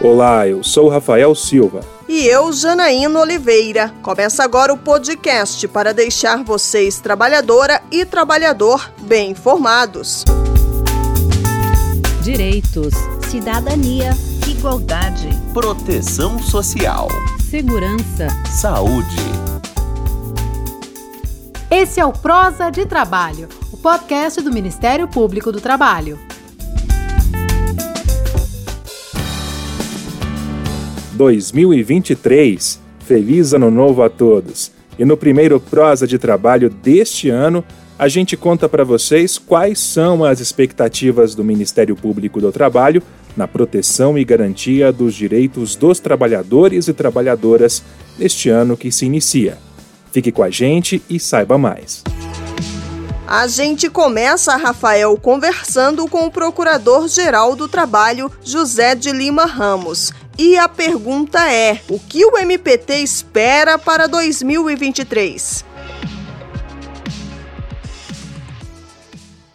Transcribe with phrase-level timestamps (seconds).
[0.00, 1.80] Olá, eu sou Rafael Silva.
[2.08, 3.92] E eu, Janaína Oliveira.
[4.00, 10.24] Começa agora o podcast para deixar vocês, trabalhadora e trabalhador, bem informados.
[12.22, 12.94] Direitos,
[13.28, 14.10] cidadania,
[14.46, 17.08] igualdade, proteção social,
[17.50, 19.16] segurança, saúde.
[21.68, 26.20] Esse é o Prosa de Trabalho, o podcast do Ministério Público do Trabalho.
[31.18, 32.78] 2023.
[33.00, 34.70] Feliz Ano Novo a todos!
[34.96, 37.64] E no primeiro prosa de trabalho deste ano,
[37.98, 43.02] a gente conta para vocês quais são as expectativas do Ministério Público do Trabalho
[43.36, 47.82] na proteção e garantia dos direitos dos trabalhadores e trabalhadoras
[48.16, 49.58] neste ano que se inicia.
[50.12, 52.04] Fique com a gente e saiba mais.
[53.26, 60.12] A gente começa, Rafael, conversando com o Procurador-Geral do Trabalho, José de Lima Ramos.
[60.38, 65.64] E a pergunta é: o que o MPT espera para 2023?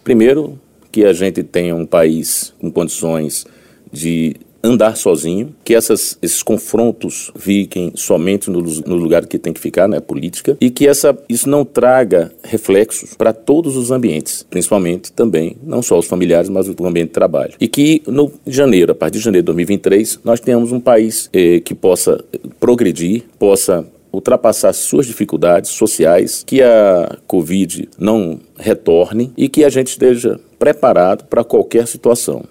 [0.04, 0.60] Primeiro,
[0.92, 3.46] que a gente tenha um país com condições
[3.92, 9.60] de andar sozinho, que essas, esses confrontos fiquem somente no, no, lugar que tem que
[9.60, 15.12] ficar, né, política, e que essa, isso não traga reflexos para todos os ambientes, principalmente
[15.12, 17.54] também, não só os familiares, mas o ambiente de trabalho.
[17.60, 21.60] E que no janeiro, a partir de janeiro de 2023, nós tenhamos um país eh,
[21.60, 22.24] que possa
[22.60, 29.88] progredir, possa ultrapassar suas dificuldades sociais, que a Covid não retorne e que a gente
[29.88, 32.44] esteja preparado para qualquer situação.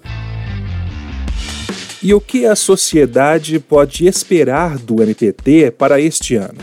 [2.05, 6.59] E o que a sociedade pode esperar do MPT para este ano?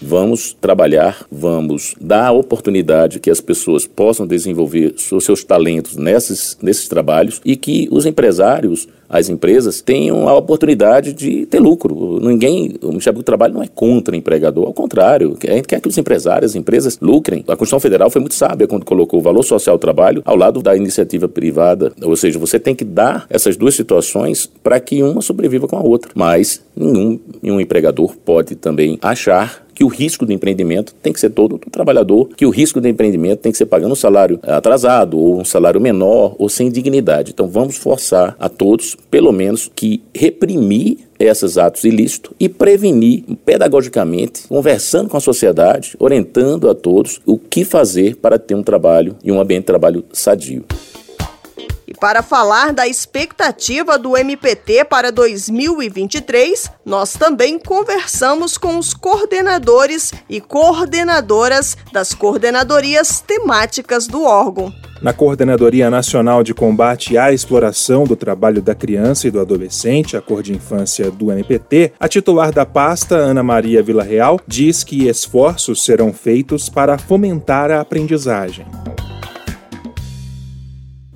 [0.00, 6.86] Vamos trabalhar, vamos dar a oportunidade que as pessoas possam desenvolver seus talentos nesses, nesses
[6.86, 12.18] trabalhos e que os empresários as empresas tenham a oportunidade de ter lucro.
[12.20, 15.80] Ninguém, o Ministério do Trabalho não é contra o empregador, ao contrário, a gente quer
[15.80, 17.44] que os empresários, as empresas lucrem.
[17.46, 20.60] A Constituição Federal foi muito sábia quando colocou o valor social do trabalho ao lado
[20.60, 25.22] da iniciativa privada, ou seja, você tem que dar essas duas situações para que uma
[25.22, 26.10] sobreviva com a outra.
[26.16, 31.30] Mas nenhum, nenhum empregador pode também achar que o risco do empreendimento tem que ser
[31.30, 35.18] todo do trabalhador, que o risco do empreendimento tem que ser pagando um salário atrasado,
[35.18, 37.32] ou um salário menor, ou sem dignidade.
[37.32, 44.46] Então vamos forçar a todos, pelo menos, que reprimir esses atos ilícitos e prevenir pedagogicamente,
[44.48, 49.30] conversando com a sociedade, orientando a todos o que fazer para ter um trabalho e
[49.30, 50.64] um ambiente de trabalho sadio.
[52.04, 60.38] Para falar da expectativa do MPT para 2023, nós também conversamos com os coordenadores e
[60.38, 64.70] coordenadoras das coordenadorias temáticas do órgão.
[65.00, 70.20] Na Coordenadoria Nacional de Combate à Exploração do Trabalho da Criança e do Adolescente, a
[70.20, 75.82] Cor de Infância do MPT, a titular da pasta, Ana Maria Villarreal, diz que esforços
[75.82, 78.66] serão feitos para fomentar a aprendizagem.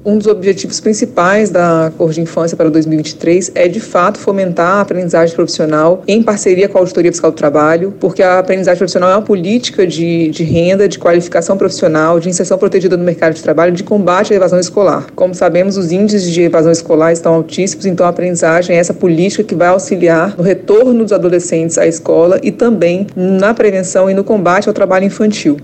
[0.05, 4.81] Um dos objetivos principais da Cor de Infância para 2023 é, de fato, fomentar a
[4.81, 9.17] aprendizagem profissional em parceria com a Auditoria Fiscal do Trabalho, porque a aprendizagem profissional é
[9.17, 13.73] uma política de, de renda, de qualificação profissional, de inserção protegida no mercado de trabalho,
[13.73, 15.09] de combate à evasão escolar.
[15.17, 19.43] Como sabemos, os índices de evasão escolar estão altíssimos, então a aprendizagem é essa política
[19.43, 24.23] que vai auxiliar no retorno dos adolescentes à escola e também na prevenção e no
[24.23, 25.57] combate ao trabalho infantil.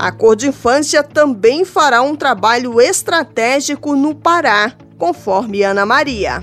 [0.00, 6.42] A Cor de Infância também fará um trabalho estratégico no Pará, conforme Ana Maria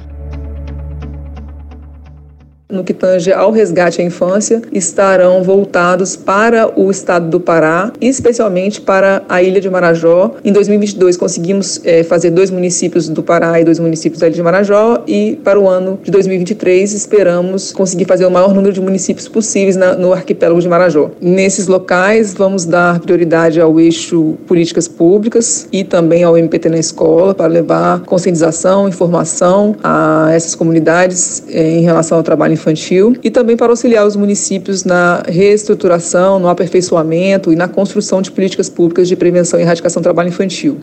[2.69, 8.81] no que tange ao resgate à infância, estarão voltados para o estado do Pará, especialmente
[8.81, 10.35] para a ilha de Marajó.
[10.43, 14.43] Em 2022, conseguimos é, fazer dois municípios do Pará e dois municípios da ilha de
[14.43, 19.29] Marajó, e para o ano de 2023, esperamos conseguir fazer o maior número de municípios
[19.29, 21.11] possíveis na, no arquipélago de Marajó.
[21.21, 27.33] Nesses locais, vamos dar prioridade ao eixo políticas públicas e também ao MPT na escola,
[27.33, 33.55] para levar conscientização, informação a essas comunidades é, em relação ao trabalho infantil e também
[33.55, 39.15] para auxiliar os municípios na reestruturação, no aperfeiçoamento e na construção de políticas públicas de
[39.15, 40.77] prevenção e erradicação do trabalho infantil.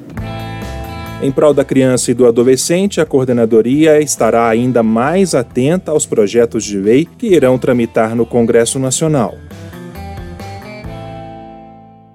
[1.23, 6.65] Em prol da criança e do adolescente, a coordenadoria estará ainda mais atenta aos projetos
[6.65, 9.35] de lei que irão tramitar no Congresso Nacional.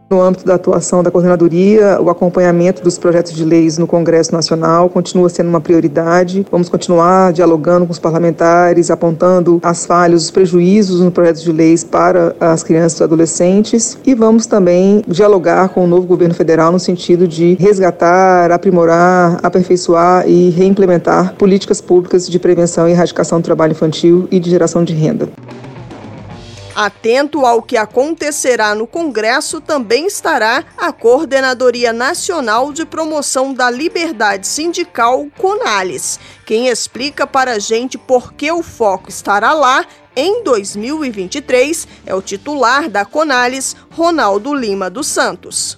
[0.10, 4.90] No âmbito da atuação da coordenadoria, o acompanhamento dos projetos de leis no Congresso Nacional
[4.90, 6.48] continua sendo uma prioridade.
[6.50, 11.84] Vamos continuar dialogando com os parlamentares, apontando as falhas, os prejuízos no projeto de leis
[11.84, 16.80] para as crianças e adolescentes e vamos também dialogar com o novo governo federal no
[16.80, 23.74] sentido de resgatar, aprimorar, aperfeiçoar e reimplementar políticas públicas de prevenção e erradicação do trabalho
[23.74, 25.30] infantil e de geração de renda.
[26.82, 34.48] Atento ao que acontecerá no Congresso também estará a Coordenadoria Nacional de Promoção da Liberdade
[34.48, 36.18] Sindical, CONALES.
[36.46, 39.86] Quem explica para a gente por que o foco estará lá
[40.16, 45.78] em 2023 é o titular da Conales, Ronaldo Lima dos Santos.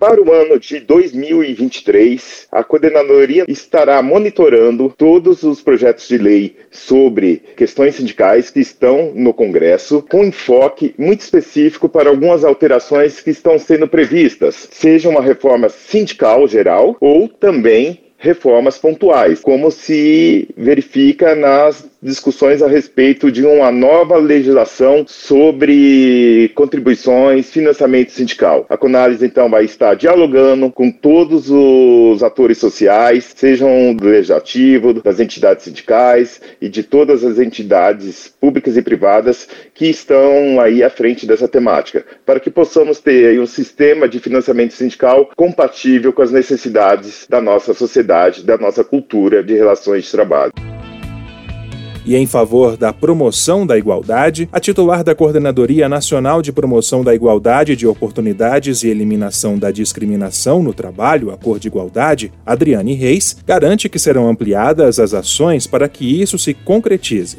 [0.00, 7.42] Para o ano de 2023, a coordenadoria estará monitorando todos os projetos de lei sobre
[7.56, 13.58] questões sindicais que estão no Congresso, com enfoque muito específico para algumas alterações que estão
[13.58, 21.88] sendo previstas, seja uma reforma sindical geral ou também reformas pontuais, como se verifica nas
[22.02, 28.64] discussões a respeito de uma nova legislação sobre contribuições, financiamento sindical.
[28.68, 35.20] A Conalis, então, vai estar dialogando com todos os atores sociais, sejam do legislativo, das
[35.20, 41.26] entidades sindicais e de todas as entidades públicas e privadas que estão aí à frente
[41.26, 47.26] dessa temática, para que possamos ter um sistema de financiamento sindical compatível com as necessidades
[47.28, 50.69] da nossa sociedade, da nossa cultura de relações de trabalho
[52.04, 57.14] e em favor da promoção da igualdade, a titular da Coordenadoria Nacional de Promoção da
[57.14, 63.36] Igualdade de Oportunidades e Eliminação da Discriminação no Trabalho, a Cor de Igualdade, Adriane Reis,
[63.46, 67.38] garante que serão ampliadas as ações para que isso se concretize.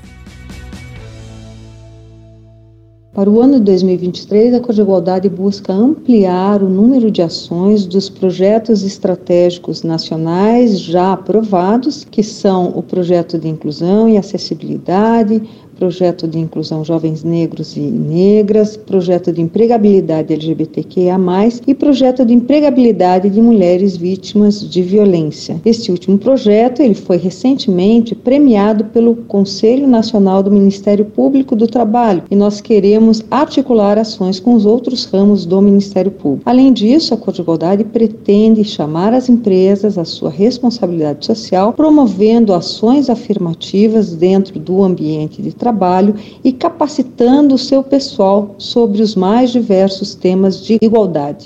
[3.14, 7.86] Para o ano de 2023, a Cor de Igualdade busca ampliar o número de ações
[7.86, 15.44] dos projetos estratégicos nacionais já aprovados, que são o projeto de inclusão e acessibilidade,
[15.82, 21.18] projeto de inclusão jovens negros e negras, projeto de empregabilidade LGBTQIA+,
[21.66, 25.60] e projeto de empregabilidade de mulheres vítimas de violência.
[25.66, 32.26] Este último projeto ele foi recentemente premiado pelo Conselho Nacional do Ministério Público do Trabalho
[32.30, 36.48] e nós queremos articular ações com os outros ramos do Ministério Público.
[36.48, 42.54] Além disso, a Cor de Igualdade pretende chamar as empresas à sua responsabilidade social, promovendo
[42.54, 49.16] ações afirmativas dentro do ambiente de trabalho trabalho e capacitando o seu pessoal sobre os
[49.16, 51.46] mais diversos temas de igualdade.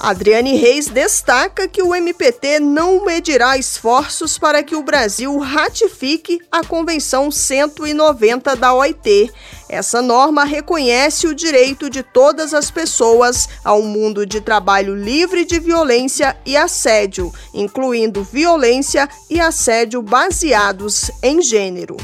[0.00, 6.62] Adriane Reis destaca que o MPT não medirá esforços para que o Brasil ratifique a
[6.62, 9.32] Convenção 190 da OIT.
[9.68, 15.44] Essa norma reconhece o direito de todas as pessoas a um mundo de trabalho livre
[15.44, 21.96] de violência e assédio, incluindo violência e assédio baseados em gênero.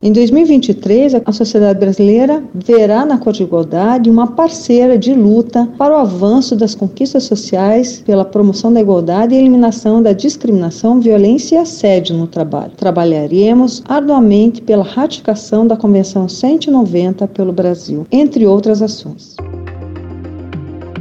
[0.00, 5.92] Em 2023, a sociedade brasileira verá na Cor de Igualdade uma parceira de luta para
[5.92, 11.58] o avanço das conquistas sociais pela promoção da igualdade e eliminação da discriminação, violência e
[11.58, 12.70] assédio no trabalho.
[12.76, 19.34] Trabalharemos arduamente pela ratificação da Convenção 190 pelo Brasil, entre outras ações.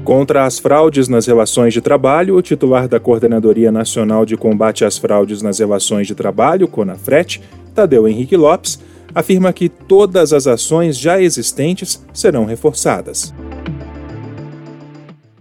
[0.03, 4.97] Contra as fraudes nas relações de trabalho, o titular da Coordenadoria Nacional de Combate às
[4.97, 7.41] Fraudes nas Relações de Trabalho, CONAFRET,
[7.75, 8.79] Tadeu Henrique Lopes,
[9.13, 13.33] afirma que todas as ações já existentes serão reforçadas.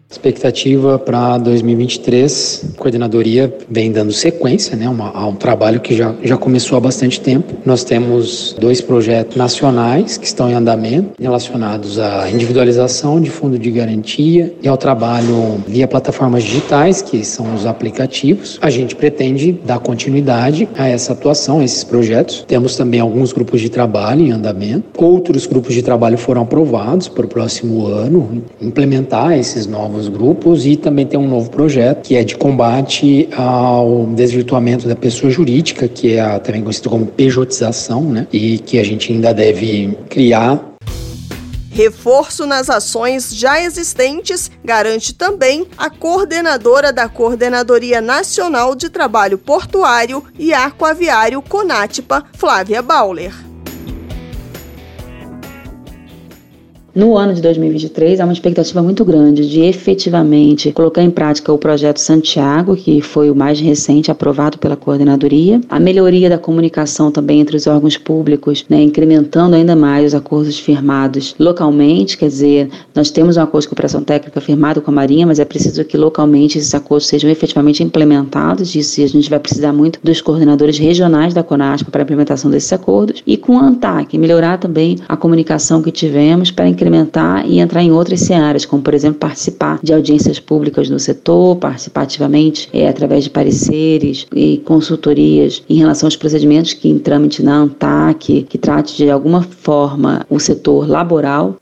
[0.09, 6.15] Expectativa para 2023, a coordenadoria vem dando sequência né, uma, a um trabalho que já,
[6.23, 7.55] já começou há bastante tempo.
[7.65, 13.69] Nós temos dois projetos nacionais que estão em andamento relacionados à individualização de fundo de
[13.69, 18.61] garantia e ao trabalho via plataformas digitais, que são os aplicativos.
[18.63, 22.45] A gente pretende dar continuidade a essa atuação, a esses projetos.
[22.47, 24.85] Temos também alguns grupos de trabalho em andamento.
[24.97, 30.77] Outros grupos de trabalho foram aprovados para o próximo ano, implementar esses novos grupos e
[30.77, 36.15] também tem um novo projeto que é de combate ao desvirtuamento da pessoa jurídica, que
[36.15, 38.27] é a, também conhecido como pejotização, né?
[38.33, 40.77] E que a gente ainda deve criar
[41.77, 50.25] Reforço nas ações já existentes garante também a coordenadora da Coordenadoria Nacional de Trabalho Portuário
[50.39, 53.35] e Aquaviário Conatpa, Flávia Bauler.
[56.97, 61.59] No ano de 2023, há uma expectativa muito grande de efetivamente colocar em prática o
[61.59, 67.39] projeto Santiago, que foi o mais recente aprovado pela coordenadoria, a melhoria da comunicação também
[67.39, 73.11] entre os órgãos públicos, né, incrementando ainda mais os acordos firmados localmente, quer dizer, nós
[73.11, 76.57] temos um acordo de cooperação técnica firmado com a Marinha, mas é preciso que localmente
[76.57, 81.43] esses acordos sejam efetivamente implementados, disso a gente vai precisar muito dos coordenadores regionais da
[81.43, 85.91] CONASPA para a implementação desses acordos, e com a ANTAC, melhorar também a comunicação que
[85.91, 86.86] tivemos para incrementar
[87.47, 92.03] e entrar em outras searas, como por exemplo participar de audiências públicas no setor, participar
[92.03, 97.57] ativamente é, através de pareceres e consultorias em relação aos procedimentos que em trâmite na
[97.57, 101.57] ANTAC, que trate de alguma forma o setor laboral.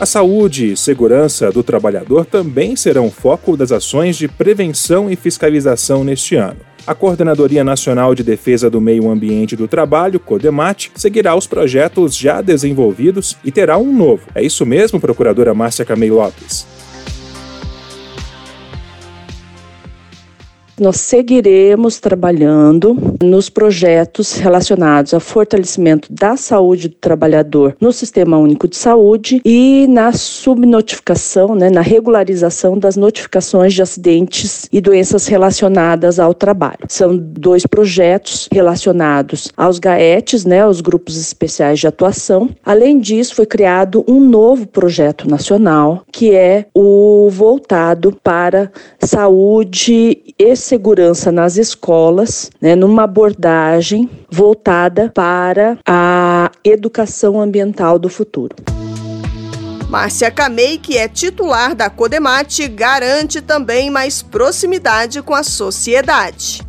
[0.00, 6.04] A saúde e segurança do trabalhador também serão foco das ações de prevenção e fiscalização
[6.04, 6.60] neste ano.
[6.86, 12.40] A Coordenadoria Nacional de Defesa do Meio Ambiente do Trabalho, CODEMAT, seguirá os projetos já
[12.40, 14.22] desenvolvidos e terá um novo.
[14.36, 16.77] É isso mesmo, procuradora Márcia Camei Lopes?
[20.78, 28.68] Nós seguiremos trabalhando nos projetos relacionados ao fortalecimento da saúde do trabalhador no Sistema Único
[28.68, 36.18] de Saúde e na subnotificação, né, na regularização das notificações de acidentes e doenças relacionadas
[36.18, 36.86] ao trabalho.
[36.88, 42.50] São dois projetos relacionados aos GAETs, né, os grupos especiais de atuação.
[42.64, 48.70] Além disso, foi criado um novo projeto nacional, que é o voltado para
[49.00, 58.54] saúde e segurança nas escolas, né, numa abordagem voltada para a educação ambiental do futuro.
[59.88, 66.67] Márcia Camei, que é titular da Codemate, garante também mais proximidade com a sociedade.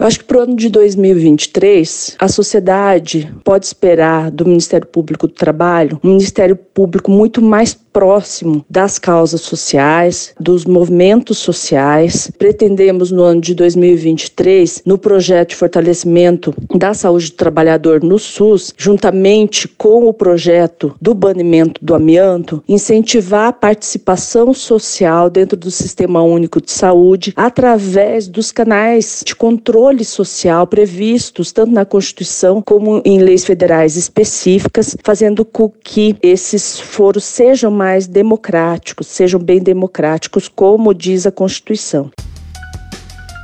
[0.00, 5.26] Eu acho que para o ano de 2023, a sociedade pode esperar do Ministério Público
[5.26, 12.30] do Trabalho um Ministério Público muito mais próximo das causas sociais, dos movimentos sociais.
[12.38, 18.72] Pretendemos, no ano de 2023, no projeto de fortalecimento da saúde do trabalhador no SUS,
[18.78, 26.22] juntamente com o projeto do banimento do amianto, incentivar a participação social dentro do Sistema
[26.22, 33.18] Único de Saúde através dos canais de controle social previstos tanto na Constituição como em
[33.18, 40.94] leis federais específicas, fazendo com que esses foros sejam mais democráticos, sejam bem democráticos, como
[40.94, 42.10] diz a Constituição.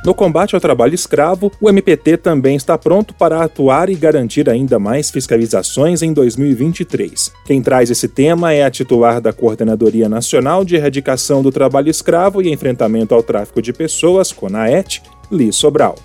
[0.07, 4.79] No combate ao trabalho escravo, o MPT também está pronto para atuar e garantir ainda
[4.79, 7.29] mais fiscalizações em 2023.
[7.45, 12.41] Quem traz esse tema é a titular da Coordenadoria Nacional de Erradicação do Trabalho Escravo
[12.41, 15.95] e Enfrentamento ao Tráfico de Pessoas, CONAET, Li Sobral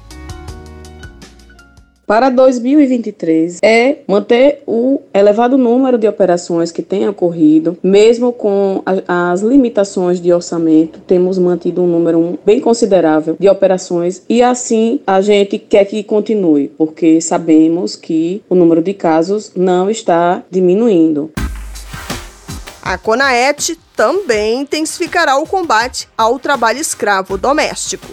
[2.13, 9.41] para 2023 é manter o elevado número de operações que tem ocorrido, mesmo com as
[9.41, 15.59] limitações de orçamento, temos mantido um número bem considerável de operações e assim a gente
[15.59, 21.31] quer que continue, porque sabemos que o número de casos não está diminuindo.
[22.83, 28.09] A CONAET também intensificará o combate ao trabalho escravo doméstico.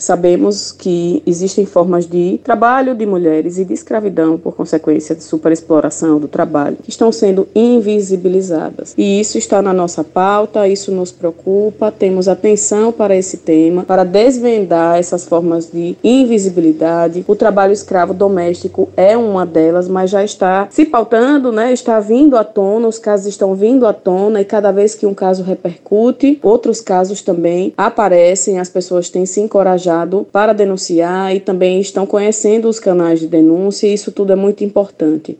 [0.00, 6.18] Sabemos que existem formas de trabalho de mulheres e de escravidão por consequência de superexploração
[6.18, 8.94] do trabalho que estão sendo invisibilizadas.
[8.96, 14.02] E isso está na nossa pauta, isso nos preocupa, temos atenção para esse tema, para
[14.02, 17.22] desvendar essas formas de invisibilidade.
[17.28, 21.74] O trabalho escravo doméstico é uma delas, mas já está se pautando, né?
[21.74, 25.12] Está vindo à tona, os casos estão vindo à tona e cada vez que um
[25.12, 29.89] caso repercute, outros casos também aparecem, as pessoas têm se encorajado
[30.32, 34.64] para denunciar e também estão conhecendo os canais de denúncia, e isso tudo é muito
[34.64, 35.38] importante.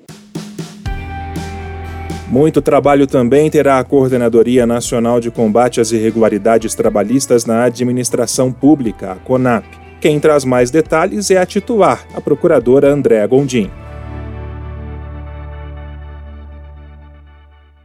[2.29, 9.13] Muito trabalho também terá a Coordenadoria Nacional de Combate às Irregularidades Trabalhistas na Administração Pública,
[9.13, 9.65] a CONAP.
[10.01, 13.69] Quem traz mais detalhes é a titular, a procuradora Andréa Gondim.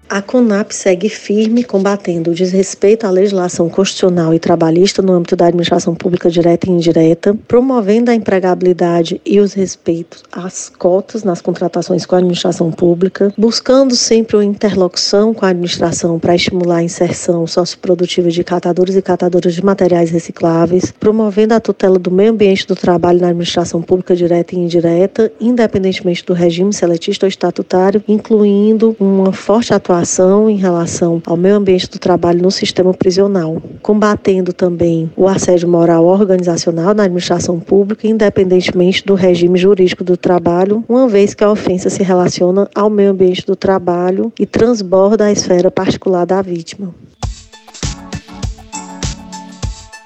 [0.07, 5.47] A CONAP segue firme combatendo o desrespeito à legislação constitucional e trabalhista no âmbito da
[5.47, 12.05] administração pública direta e indireta, promovendo a empregabilidade e os respeitos às cotas nas contratações
[12.05, 17.47] com a administração pública, buscando sempre uma interlocução com a administração para estimular a inserção
[17.47, 22.75] socioprodutiva de catadores e catadoras de materiais recicláveis, promovendo a tutela do meio ambiente do
[22.75, 29.33] trabalho na administração pública direta e indireta, independentemente do regime seletista ou estatutário, incluindo uma
[29.33, 35.09] forte atuação atuação em relação ao meio ambiente do trabalho no sistema prisional, combatendo também
[35.15, 41.33] o assédio moral organizacional na administração pública, independentemente do regime jurídico do trabalho, uma vez
[41.33, 46.25] que a ofensa se relaciona ao meio ambiente do trabalho e transborda a esfera particular
[46.25, 46.93] da vítima.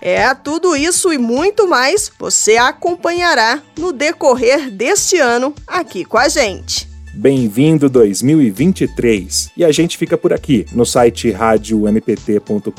[0.01, 6.29] É, tudo isso e muito mais você acompanhará no decorrer deste ano aqui com a
[6.29, 6.87] gente.
[7.13, 9.51] Bem-vindo 2023.
[9.57, 10.65] E a gente fica por aqui.
[10.71, 12.69] No site radiompt.com.br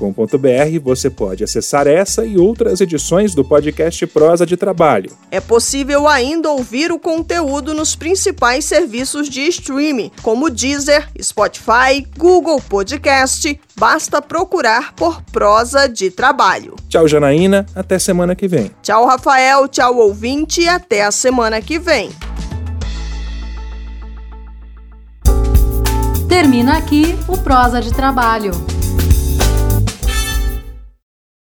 [0.83, 5.11] você pode acessar essa e outras edições do podcast Prosa de Trabalho.
[5.31, 12.61] É possível ainda ouvir o conteúdo nos principais serviços de streaming, como Deezer, Spotify, Google
[12.61, 13.61] Podcast.
[13.77, 16.77] Basta procurar por Prosa de Trabalho.
[16.89, 17.67] Tchau, Janaína.
[17.75, 18.71] Até semana que vem.
[18.83, 19.67] Tchau, Rafael.
[19.69, 20.61] Tchau, ouvinte.
[20.61, 22.11] E até a semana que vem.
[26.31, 28.53] Termina aqui o Prosa de Trabalho.